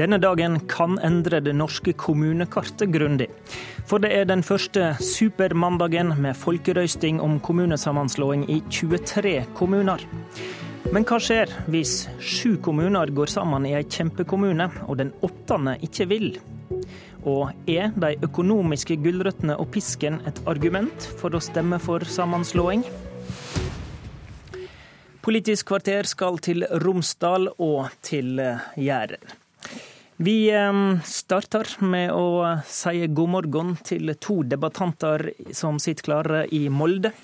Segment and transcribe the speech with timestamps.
[0.00, 3.26] Denne dagen kan endre det norske kommunekartet grundig.
[3.84, 10.00] For det er den første supermandagen med folkerøysting om kommunesammenslåing i 23 kommuner.
[10.94, 16.08] Men hva skjer hvis sju kommuner går sammen i ei kjempekommune, og den åttende ikke
[16.08, 16.30] vil?
[17.28, 22.86] Og er de økonomiske gulrøttene og pisken et argument for å stemme for sammenslåing?
[25.20, 28.40] Politisk kvarter skal til Romsdal og til
[28.80, 29.39] Jæren.
[30.20, 30.52] Vi
[31.04, 37.14] starter med å si god morgen til to debattanter som sitter klare i Molde.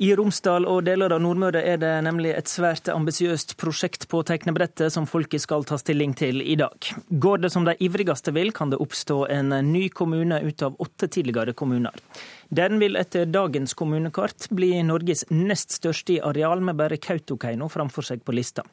[0.00, 4.94] I Romsdal og deler av Nordmøre er det nemlig et svært ambisiøst prosjekt på tegnebrettet
[4.94, 6.88] som folket skal ta stilling til i dag.
[7.20, 11.10] Går det som de ivrigste vil, kan det oppstå en ny kommune ut av åtte
[11.18, 12.00] tidligere kommuner.
[12.48, 18.08] Den vil etter dagens kommunekart bli Norges nest største i areal, med bare Kautokeino framfor
[18.08, 18.64] seg på lista.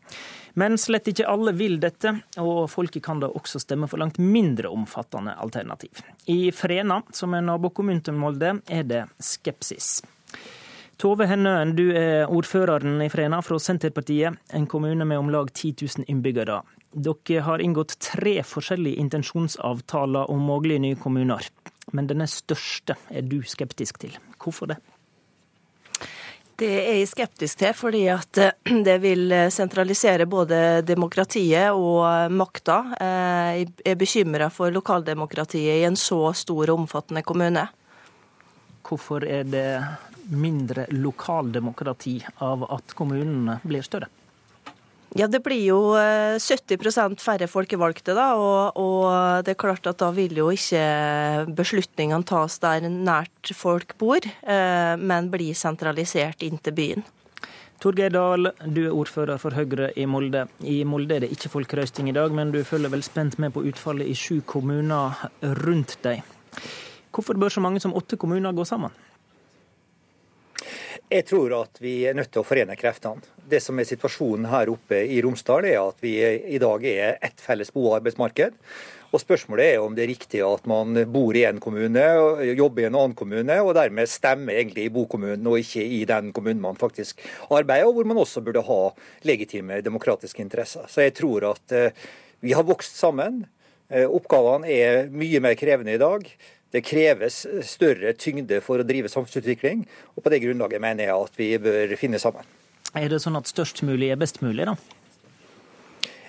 [0.55, 4.71] Men slett ikke alle vil dette, og folket kan da også stemme for langt mindre
[4.71, 6.05] omfattende alternativ.
[6.31, 9.97] I Frena, som er nabokommunen til Molde, er det skepsis.
[10.97, 15.75] Tove Hennøen, du er ordføreren i Frena fra Senterpartiet, en kommune med om lag 10
[15.83, 16.63] 000 innbyggere.
[16.89, 21.45] Dere har inngått tre forskjellige intensjonsavtaler om mulige nye kommuner.
[21.93, 24.17] Men denne største er du skeptisk til.
[24.41, 24.79] Hvorfor det?
[26.57, 28.41] Det er jeg skeptisk til, fordi at
[28.89, 32.79] det vil sentralisere både demokratiet og makta.
[33.53, 37.69] Jeg er bekymra for lokaldemokratiet i en så stor og omfattende kommune.
[38.81, 39.69] Hvorfor er det
[40.29, 44.09] mindre lokaldemokrati av at kommunene blir større?
[45.15, 50.11] Ja, Det blir jo 70% færre folkevalgte, da, og, og, det er klart at da
[50.13, 54.19] vil jo ikke beslutningene tas der nært folk bor,
[54.99, 57.07] men bli sentralisert inn til byen.
[57.77, 60.47] Torgeir Dahl, du er ordfører for Høyre i Molde.
[60.65, 63.61] I Molde er det ikke folkerøsting i dag, men du følger vel spent med på
[63.69, 65.13] utfallet i sju kommuner
[65.61, 66.23] rundt deg.
[67.13, 68.93] Hvorfor bør så mange som åtte kommuner gå sammen?
[71.07, 73.23] Jeg tror at vi er nødt til å forene kreftene.
[73.47, 77.39] Det som er situasjonen her oppe i Romsdal, er at vi i dag er ett
[77.39, 78.57] felles bo- og arbeidsmarked.
[79.15, 82.83] Og Spørsmålet er om det er riktig at man bor i en kommune, og jobber
[82.83, 86.59] i en annen kommune, og dermed stemmer egentlig i bokommunen og ikke i den kommunen
[86.65, 88.81] man faktisk arbeider, og hvor man også burde ha
[89.31, 90.91] legitime demokratiske interesser.
[90.91, 91.77] Så jeg tror at
[92.43, 93.45] vi har vokst sammen.
[93.87, 96.27] Oppgavene er mye mer krevende i dag.
[96.75, 99.85] Det kreves større tyngde for å drive samfunnsutvikling,
[100.15, 102.47] og på det grunnlaget mener jeg at vi bør finne sammen.
[102.97, 104.75] Er det sånn at størst mulig er best mulig, da?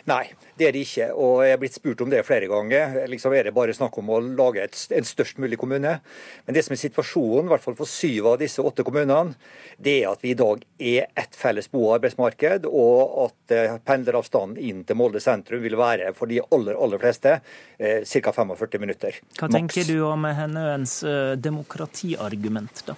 [0.09, 1.07] Nei, det er det ikke.
[1.21, 2.95] Og jeg er blitt spurt om det flere ganger.
[3.13, 5.99] Liksom er det bare snakk om å lage et, en størst mulig kommune?
[6.47, 9.37] Men det som er situasjonen, i hvert fall for syv av disse åtte kommunene,
[9.77, 13.75] det er at vi i dag er ett felles bo- og arbeidsmarked, og at eh,
[13.85, 17.35] pendleravstanden inn til Molde sentrum vil være for de aller, aller fleste
[17.77, 18.33] eh, ca.
[18.33, 19.19] 45 minutter.
[19.39, 22.97] Hva tenker du om Hennøens eh, demokratiargument, da?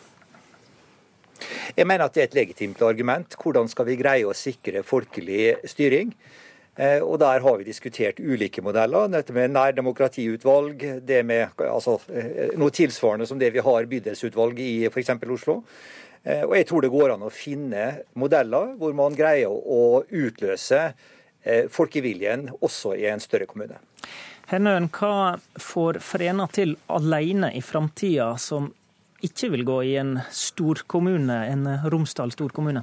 [1.74, 3.34] Jeg mener at det er et legitimt argument.
[3.40, 6.12] Hvordan skal vi greie å sikre folkelig styring?
[6.80, 9.10] Og Der har vi diskutert ulike modeller.
[9.12, 11.98] Dette med nærdemokratiutvalg, det med altså,
[12.56, 15.12] noe tilsvarende som det vi har bydelsutvalg i f.eks.
[15.28, 15.58] Oslo.
[16.24, 17.84] Og Jeg tror det går an å finne
[18.16, 20.80] modeller hvor man greier å utløse
[21.72, 23.76] folkeviljen også i en større kommune.
[24.50, 28.72] Hennøen, hva får Frena til alene i framtida som
[29.22, 32.82] ikke vil gå i en storkommune, en Romsdal storkommune?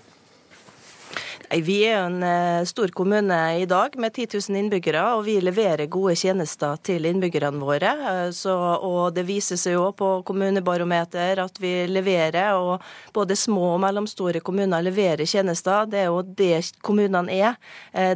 [1.47, 6.11] Vi er en stor kommune i dag med 10 000 innbyggere, og vi leverer gode
[6.19, 7.91] tjenester til innbyggerne våre.
[8.35, 12.83] Så, og Det viser seg jo på kommunebarometer at vi leverer, og
[13.15, 15.87] både små og mellomstore kommuner leverer tjenester.
[15.87, 17.55] Det er jo det kommunene er.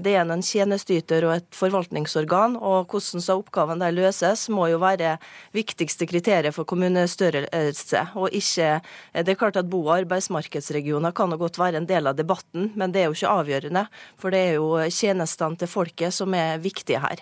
[0.03, 2.59] Det er en tjenesteyter og et forvaltningsorgan.
[2.59, 5.15] og Hvordan så oppgavene der løses, må jo være
[5.55, 8.07] viktigste kriteriet for kommunestørrelse.
[8.15, 8.81] og ikke,
[9.13, 12.73] Det er klart at bo- og arbeidsmarkedsregioner kan jo godt være en del av debatten,
[12.75, 13.83] men det er jo ikke avgjørende.
[14.19, 17.17] For det er jo tjenestene til folket som er viktige her.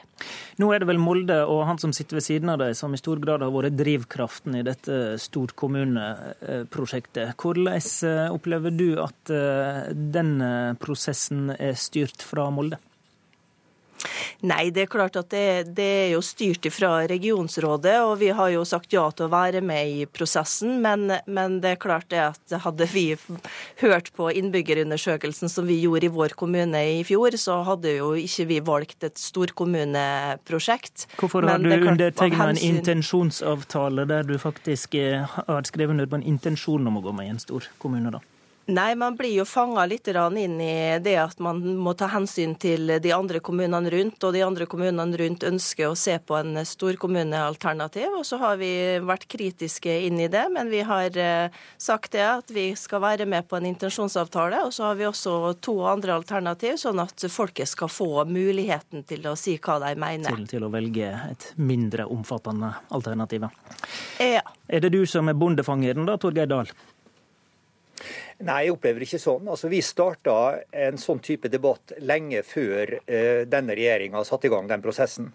[0.60, 3.01] Nå er det vel Molde og han som sitter ved siden av deg som i
[3.01, 7.28] stor grad har vært drivkraften i dette storkommuneprosjektet.
[7.40, 7.68] Hvordan
[8.34, 9.24] opplever du at
[9.94, 10.51] denne
[10.81, 12.78] prosessen er styrt fra Molde?
[14.48, 18.51] Nei, det er klart at det, det, er jo styrt fra regionsrådet, og vi har
[18.54, 20.78] jo sagt ja til å være med i prosessen.
[20.84, 23.06] Men, men det er klart det at hadde vi
[23.84, 28.48] hørt på innbyggerundersøkelsen som vi gjorde i vår kommune i fjor, så hadde jo ikke
[28.54, 31.10] vi valgt et storkommuneprosjekt.
[31.19, 36.88] Hvorfor har du undertegna en intensjonsavtale der du faktisk har skrevet under på en intensjon
[36.88, 38.24] om å gå med i en stor kommune, da?
[38.69, 43.00] Nei, man blir jo fanga litt inn i det at man må ta hensyn til
[43.01, 44.21] de andre kommunene rundt.
[44.24, 48.19] Og de andre kommunene rundt ønsker å se på en storkommunealternativ.
[48.19, 48.69] Og så har vi
[49.01, 53.25] vært kritiske inn i det, men vi har eh, sagt det at vi skal være
[53.30, 54.62] med på en intensjonsavtale.
[54.68, 59.25] Og så har vi også to andre alternativ, sånn at folket skal få muligheten til
[59.31, 60.30] å si hva de mener.
[60.30, 63.50] Til, til å velge et mindre omfattende alternativ.
[64.21, 64.45] Ja.
[64.69, 66.69] Er det du som er bondefangeren da, Torgeir Dahl?
[68.40, 69.50] Nei, jeg opplever ikke sånn.
[69.52, 74.70] Altså, Vi starta en sånn type debatt lenge før eh, denne regjeringa satte i gang
[74.70, 75.34] den prosessen.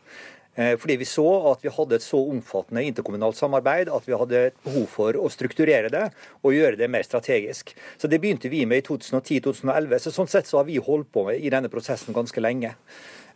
[0.56, 4.42] Eh, fordi vi så at vi hadde et så omfattende interkommunalt samarbeid at vi hadde
[4.64, 6.04] behov for å strukturere det
[6.40, 7.74] og gjøre det mer strategisk.
[7.98, 9.98] Så Det begynte vi med i 2010-2011.
[9.98, 12.72] så Sånn sett så har vi holdt på med i denne prosessen ganske lenge.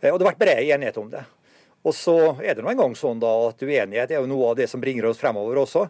[0.01, 1.25] Eh, og det har vært bred enighet om det.
[1.85, 4.67] Og så er det nå engang sånn da at uenighet er jo noe av det
[4.67, 5.85] som bringer oss fremover også.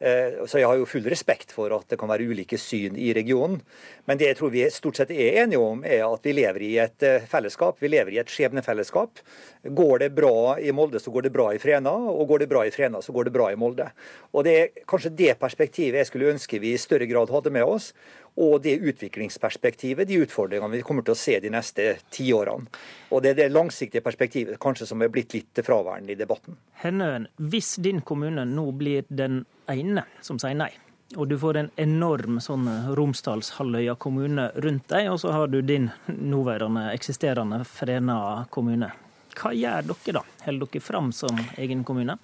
[0.00, 3.10] Eh, så jeg har jo full respekt for at det kan være ulike syn i
[3.16, 3.58] regionen.
[4.08, 6.70] Men det jeg tror vi stort sett er enige om, er at vi lever i
[6.80, 7.76] et eh, fellesskap.
[7.82, 9.20] Vi lever i et skjebnefellesskap.
[9.76, 11.92] Går det bra i Molde, så går det bra i Frena.
[12.14, 13.90] Og går det bra i Frena, så går det bra i Molde.
[14.32, 17.68] Og Det er kanskje det perspektivet jeg skulle ønske vi i større grad hadde med
[17.68, 17.92] oss
[18.40, 22.70] og det utviklingsperspektivet, de utfordringene vi kommer til å se de neste tiårene.
[23.10, 26.58] Og det er det langsiktige perspektivet kanskje som er blitt litt fraværende i debatten.
[26.84, 29.42] Hennøen, hvis din kommune nå blir den
[29.74, 30.70] ene som sier nei,
[31.16, 35.90] og du får en enorm sånn Romsdalshalvøya kommune rundt deg, og så har du din
[36.06, 38.92] nåværende eksisterende Frena kommune.
[39.34, 40.24] Hva gjør dere da?
[40.46, 42.18] Holder dere fram som egen kommune?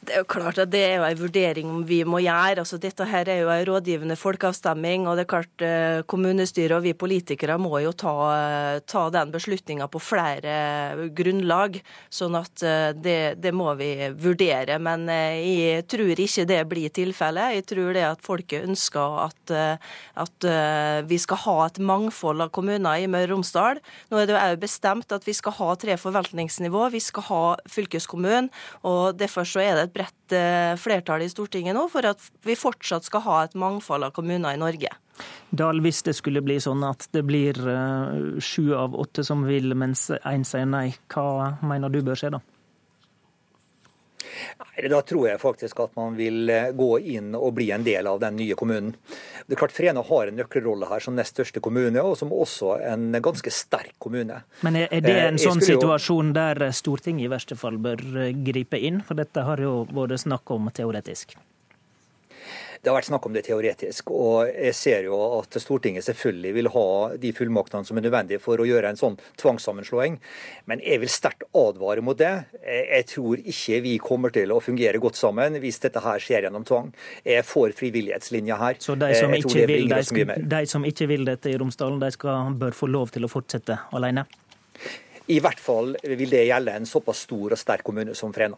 [0.00, 2.62] Det er jo klart at det er jo en vurdering vi må gjøre.
[2.62, 5.04] Altså, dette her er jo en rådgivende folkeavstemning.
[5.06, 9.90] og det er klart eh, Kommunestyret og vi politikere må jo ta, ta den beslutninga
[9.92, 11.76] på flere grunnlag.
[12.08, 14.78] sånn at eh, det, det, må vi vurdere.
[14.80, 17.58] Men eh, jeg tror ikke det blir tilfellet.
[17.58, 19.54] Jeg tror det at folket ønsker at,
[20.16, 20.48] at
[21.10, 23.82] vi skal ha et mangfold av kommuner i Møre og Romsdal.
[24.08, 26.88] Nå er det jo bestemt at vi skal ha tre forvaltningsnivå.
[26.96, 28.48] Vi skal ha fylkeskommunen.
[28.80, 32.56] og Derfor så er det et bredt eh, flertall i Stortinget nå for at vi
[32.58, 34.92] fortsatt skal ha et mangfold av kommuner i Norge.
[35.50, 39.74] Dahl, hvis det skulle bli sånn at det blir eh, sju av åtte som vil,
[39.74, 42.42] mens én sier nei, hva mener du bør skje da?
[44.90, 48.20] Da tror jeg faktisk at man vil eh, gå inn og bli en del av
[48.22, 48.94] den nye kommunen.
[49.46, 52.76] Det er klart Frena har en nøkkelrolle her som nest største kommune, og som også
[52.92, 54.42] en ganske sterk kommune.
[54.66, 58.80] Men er det en eh, sånn situasjon der Stortinget i verste fall bør eh, gripe
[58.80, 59.02] inn?
[59.06, 61.36] For dette har jo vært snakk om teoretisk.
[62.80, 64.08] Det har vært snakk om det teoretisk.
[64.16, 66.84] Og jeg ser jo at Stortinget selvfølgelig vil ha
[67.20, 70.16] de fullmaktene som er nødvendige for å gjøre en sånn tvangssammenslåing.
[70.70, 72.32] Men jeg vil sterkt advare mot det.
[72.64, 76.64] Jeg tror ikke vi kommer til å fungere godt sammen hvis dette her skjer gjennom
[76.64, 76.88] tvang.
[77.26, 78.80] Jeg får frivillighetslinja her.
[78.80, 82.10] Så de som, ikke vil, de, skal, de som ikke vil dette i Romsdalen, de
[82.16, 84.24] skal, bør få lov til å fortsette alene?
[85.28, 88.56] I hvert fall vil det gjelde en såpass stor og sterk kommune som Frena.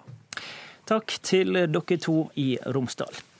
[0.86, 3.31] Takk til dere to i Romsdal.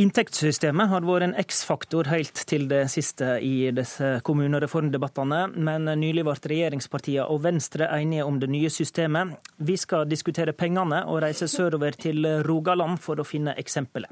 [0.00, 6.36] Inntektssystemet har vært en X-faktor helt til det siste i disse kommunereformdebattene, men nylig ble
[6.54, 9.34] regjeringspartiene og Venstre enige om det nye systemet.
[9.60, 14.08] Vi skal diskutere pengene og reise sørover til Rogaland for å finne eksempelet.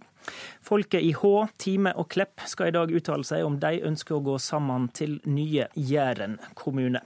[0.61, 4.25] Folket i Hå, Time og Klepp skal i dag uttale seg om de ønsker å
[4.29, 7.01] gå sammen til nye Jæren kommune.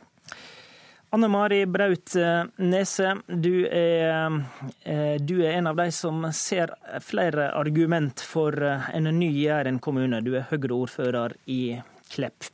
[1.13, 4.33] Anne Mari Braut eh, Nese, du er,
[4.81, 6.73] eh, du er, en av de som ser
[7.05, 10.23] flere argument for eh, en ny Jæren kommune.
[10.25, 11.77] Du er Høyre-ordfører i
[12.15, 12.49] Klepp.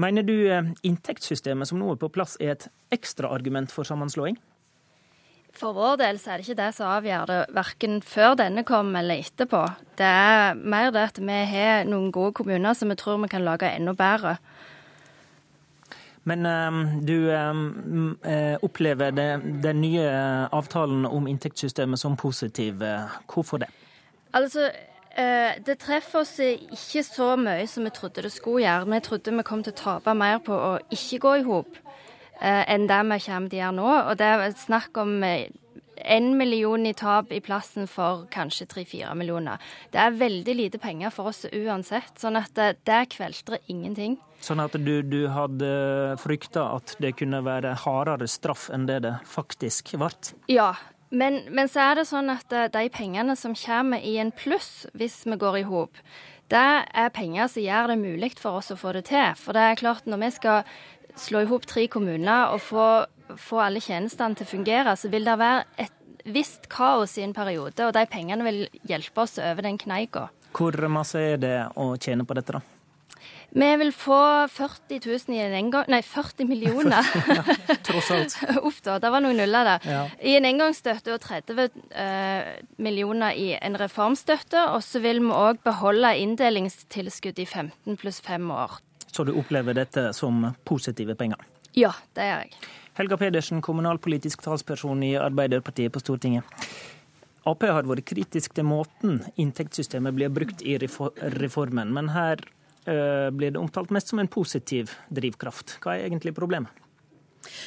[0.00, 0.32] Mener du
[0.88, 4.40] inntektssystemet som nå er på plass er et ekstraargument for sammenslåing?
[5.52, 8.96] For vår del så er det ikke det som avgjør det, verken før denne kom
[8.96, 9.66] eller etterpå.
[10.00, 13.44] Det er mer det at vi har noen gode kommuner som vi tror vi kan
[13.44, 14.38] lage enda bedre.
[16.24, 18.18] Men um, du um,
[18.62, 19.28] opplever det,
[19.64, 20.06] den nye
[20.54, 22.82] avtalen om inntektssystemet som positiv.
[23.26, 23.68] Hvorfor det?
[24.32, 24.68] Altså,
[25.66, 28.86] det treffer oss ikke så mye som vi trodde det skulle gjøre.
[28.94, 31.74] Vi trodde vi kom til å tape mer på å ikke gå i hop
[32.42, 33.90] enn det vi kommer til å gjøre nå.
[34.06, 35.18] Og det er snakk om
[36.04, 39.62] én million i tap i plassen for kanskje tre-fire millioner.
[39.92, 44.18] Det er veldig lite penger for oss uansett, sånn at det, kvelter kveltrer ingenting.
[44.42, 45.68] Sånn at du, du hadde
[46.18, 50.10] frykta at det kunne være hardere straff enn det det faktisk ble?
[50.50, 50.72] Ja,
[51.12, 54.86] men, men, så er det sånn at eh, de pengene som kommer i en pluss
[54.96, 56.00] hvis vi går i hop,
[56.52, 59.36] det er penger som gjør det mulig for oss å få det til.
[59.40, 60.72] For det er klart, når vi skal
[61.20, 62.86] slå i hop tre kommuner og få
[63.40, 67.34] få alle tjenestene til å fungere, så vil det være et visst kaos i en
[67.34, 70.28] periode, og de pengene vil hjelpe oss over den kneika.
[70.52, 72.62] Hvor masse er det å tjene på dette, da?
[73.54, 75.84] Vi vil få 40 000 i en engang...
[75.92, 77.04] Nei, 40 millioner.
[77.86, 78.36] Tross alt.
[78.68, 79.84] Uff da, det var noen nuller der.
[79.84, 80.04] Ja.
[80.24, 82.48] I en engangsstøtte og 30 eh,
[82.80, 84.70] millioner i en reformstøtte.
[84.72, 88.80] Og så vil vi òg beholde inndelingstilskudd i 15 pluss 5 år.
[89.12, 91.44] Så du opplever dette som positive penger?
[91.78, 92.56] Ja, det gjør jeg.
[92.98, 96.44] Helga Pedersen, kommunalpolitisk talsperson i Arbeiderpartiet på Stortinget.
[97.48, 102.44] Ap har vært kritisk til måten inntektssystemet blir brukt i reformen, men her
[102.84, 105.76] Eh, blir det omtalt mest som en positiv drivkraft.
[105.84, 106.70] Hva er egentlig problemet?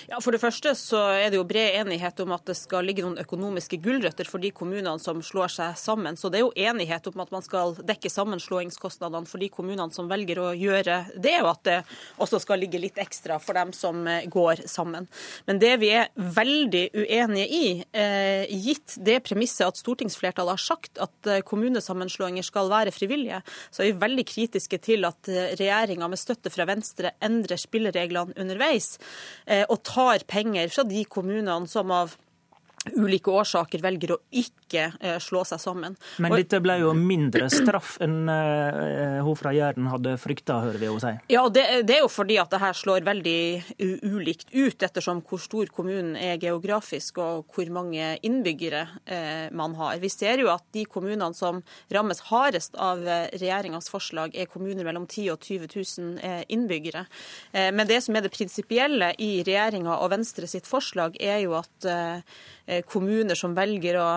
[0.10, 3.04] Ja, For det første så er det jo bred enighet om at det skal ligge
[3.06, 6.18] noen økonomiske gulrøtter for de kommunene som slår seg sammen.
[6.20, 10.10] Så det er jo enighet om at man skal dekke sammenslåingskostnadene for de kommunene som
[10.12, 11.78] velger å gjøre det, og at det
[12.22, 15.10] også skal ligge litt ekstra for dem som eh, går sammen.
[15.50, 17.66] Men det vi er veldig uenige i,
[17.98, 23.42] eh, gitt det premisset at stortingsflertallet har sagt at eh, kommunesammenslåinger skal være frivillige,
[23.72, 25.30] så er vi veldig kritiske til at
[25.60, 28.96] regjeringa med støtte fra Venstre endrer spillereglene underveis
[29.70, 32.16] og tar penger fra de kommunene som av
[32.94, 35.96] ulike årsaker velger å ikke eh, slå seg sammen.
[36.22, 40.90] Men dette ble jo mindre straff enn uh, hun fra Jæren hadde frykta, hører vi
[40.90, 41.14] henne si.
[41.34, 43.40] Ja, det, det, er jo fordi at det her slår veldig
[44.06, 49.98] ulikt ut, ettersom hvor stor kommunen er geografisk og hvor mange innbyggere eh, man har.
[50.04, 51.62] Vi ser jo at de kommunene som
[51.94, 57.06] rammes hardest av regjeringas forslag, er kommuner mellom 10 og 20 000 innbyggere.
[57.52, 61.58] Eh, men det som er det prinsipielle i regjeringa og Venstre sitt forslag, er jo
[61.58, 61.90] at
[62.68, 64.10] Eh, kommuner som velger å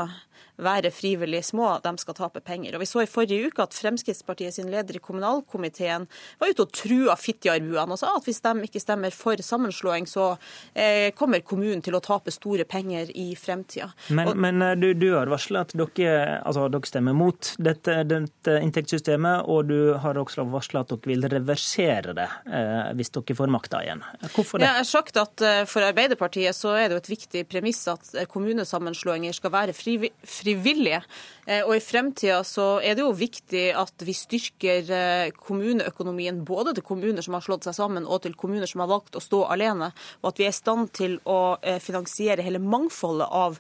[0.59, 2.75] være frivillig små, de skal tape penger.
[2.75, 6.09] Og Vi så i forrige uke at Fremskrittspartiet sin leder i kommunalkomiteen
[6.41, 10.33] var ute og trua Fitjarbuene og sa at hvis de ikke stemmer for sammenslåing, så
[10.75, 13.91] eh, kommer kommunen til å tape store penger i fremtida.
[14.11, 18.01] Men, og, men eh, du, du, har varsla at dere, altså, dere, stemmer mot dette,
[18.09, 23.39] dette, inntektssystemet, og du har også varsla at dere vil reversere det eh, hvis dere
[23.39, 24.03] får makta igjen.
[24.35, 24.67] Hvorfor det?
[24.67, 28.11] Jeg har sagt at eh, For Arbeiderpartiet så er det jo et viktig premiss at
[28.31, 31.01] kommunesammenslåinger skal være frivillige frivillige.
[31.47, 36.75] Eh, og I fremtida så er det jo viktig at vi styrker eh, kommuneøkonomien både
[36.77, 39.45] til kommuner som har slått seg sammen og til kommuner som har valgt å stå
[39.49, 39.91] alene,
[40.23, 43.59] og at vi er i stand til å eh, finansiere hele mangfoldet av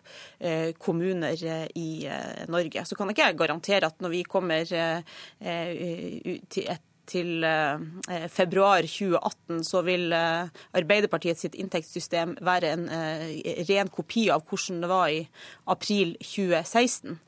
[0.78, 1.40] kommuner
[1.78, 2.06] i
[2.50, 2.84] Norge.
[2.86, 9.62] Så kan ikke jeg garantere at når vi kommer til et til eh, februar 2018
[9.66, 15.12] så vil eh, Arbeiderpartiet sitt inntektssystem være en eh, ren kopi av hvordan det var
[15.12, 15.22] i
[15.66, 17.18] april 2016.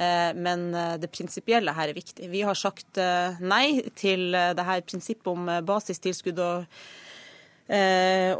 [0.00, 0.62] Men
[0.96, 2.30] det prinsipielle her er viktig.
[2.32, 2.96] Vi har sagt
[3.44, 6.78] nei til det her prinsippet om basistilskudd og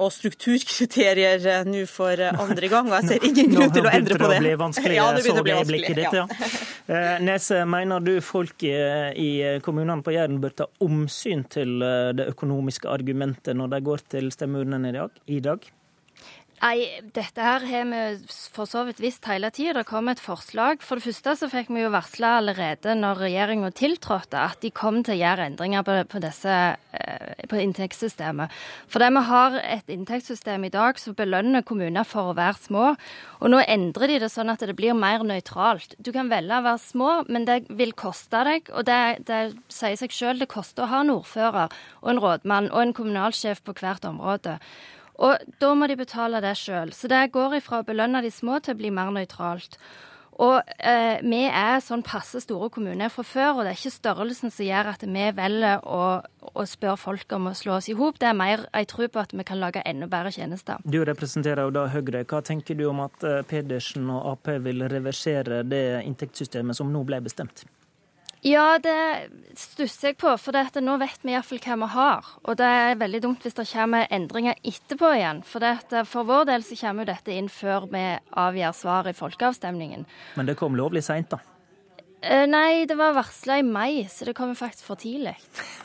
[0.01, 2.91] og strukturkriterier eh, nå for eh, andre gang.
[2.91, 4.39] og Jeg ser ingen grunn til å endre på det.
[4.41, 6.19] Nå begynte det å bli vanskelig, ja, det så det øyeblikket ditt.
[6.19, 6.27] Ja.
[7.29, 9.31] Nese, mener du folk i
[9.63, 11.79] kommunene på Jæren bør ta omsyn til
[12.19, 14.91] det økonomiske argumentet når de går til stemmeurnene
[15.31, 15.71] i dag?
[16.61, 18.01] Nei, dette her har vi
[18.53, 19.79] for så vidt visst hele tida.
[19.79, 20.83] Det kom et forslag.
[20.85, 24.99] For det første så fikk vi jo varsla allerede når regjeringa tiltrådte at de kom
[25.01, 28.53] til å gjøre endringer på, disse, eh, på inntektssystemet.
[28.93, 32.93] Fordi vi har et inntektssystem i dag som belønner kommuner for å være små.
[33.41, 35.97] Og nå endrer de det sånn at det blir mer nøytralt.
[35.97, 38.69] Du kan velge å være små, men det vil koste deg.
[38.77, 41.73] Og det, det sier seg sjøl, det koster å ha en ordfører
[42.05, 44.61] og en rådmann og en kommunalsjef på hvert område.
[45.21, 46.95] Og da må de betale det sjøl.
[46.97, 49.77] Så det går ifra å belønne de små til å bli mer nøytralt.
[50.41, 54.53] Og eh, vi er sånn passe store kommuner fra før, og det er ikke størrelsen
[54.55, 56.05] som gjør at vi velger å,
[56.57, 58.17] å spørre folk om å slå oss i hop.
[58.23, 60.81] Det er mer jeg tror på at vi kan lage enda bedre tjenester.
[60.89, 62.25] Du representerer jo da Høyre.
[62.25, 67.05] Hva tenker du om at eh, Pedersen og Ap vil reversere det inntektssystemet som nå
[67.05, 67.67] ble bestemt?
[68.41, 69.29] Ja, det
[69.59, 70.33] stusser jeg på.
[70.41, 72.31] For dette, nå vet vi iallfall hva vi har.
[72.49, 75.43] Og det er veldig dumt hvis det kommer endringer etterpå igjen.
[75.45, 78.05] For, dette, for vår del så kommer jo dette inn før vi
[78.41, 80.07] avgjør svar i folkeavstemningen.
[80.41, 81.43] Men det kom lovlig seint, da?
[82.21, 85.37] Eh, nei, det var varsla i mai, så det kommer faktisk for tidlig.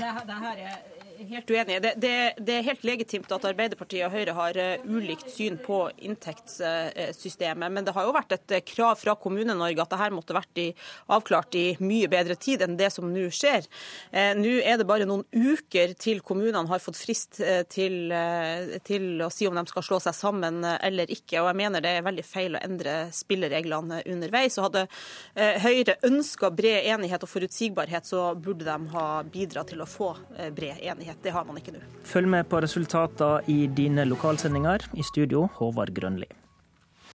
[0.00, 0.80] det, det her er
[1.28, 1.82] helt uenig.
[1.82, 5.84] Det, det, det, er helt legitimt at Arbeiderpartiet og Høyre har uh, ulikt syn på
[6.02, 7.72] inntektssystemet.
[7.72, 10.66] Men det har jo vært et uh, krav fra Kommune-Norge at dette måtte vært i,
[11.12, 13.68] avklart i mye bedre tid enn det som nå skjer.
[14.12, 17.40] Uh, nå er det bare noen uker til kommunene har fått frist
[17.72, 18.12] til,
[18.86, 21.40] til, å si om de skal slå seg sammen eller ikke.
[21.40, 24.58] Og jeg mener det er veldig feil å endre spillereglene underveis.
[24.58, 24.84] Og hadde
[25.62, 30.12] Høyre ønska bred enighet og forutsigbarhet, så burde de ha bidratt til å få
[30.54, 31.22] bred enighet enighet.
[31.22, 31.80] Det har man ikke nå.
[32.04, 34.88] Følg med på resultatene i dine lokalsendinger.
[34.94, 36.41] I studio, Håvard Grønli.